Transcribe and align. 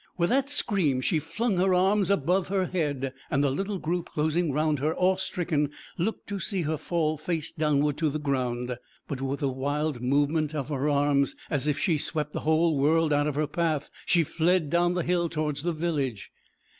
With 0.17 0.29
that 0.31 0.49
scream 0.49 0.99
she 0.99 1.19
flung 1.19 1.57
her 1.57 1.75
arms 1.75 2.09
above 2.09 2.47
her 2.47 2.65
head. 2.65 3.13
The 3.29 3.51
little 3.51 3.77
group, 3.77 4.07
closing 4.07 4.51
round 4.51 4.79
her 4.79 4.95
awe 4.95 5.17
stricken, 5.17 5.69
looked 5.95 6.25
to 6.29 6.39
see 6.39 6.63
her 6.63 6.77
fall 6.77 7.17
face 7.17 7.51
downward 7.51 7.97
to 7.97 8.09
the 8.09 8.17
ground. 8.19 8.79
But 9.07 9.21
with 9.21 9.43
a 9.43 9.47
wild 9.47 10.01
movement 10.01 10.55
of 10.55 10.69
her 10.69 10.89
arms, 10.89 11.35
as 11.51 11.67
if 11.67 11.77
she 11.77 11.99
swept 11.99 12.31
the 12.31 12.39
whole 12.39 12.79
world 12.79 13.13
out 13.13 13.27
of 13.27 13.35
her 13.35 13.45
path, 13.45 13.91
she 14.07 14.23
fled 14.23 14.71
down 14.71 14.95
the 14.95 15.03
hill 15.03 15.29
towards 15.29 15.61
the 15.61 15.71
village. 15.71 16.31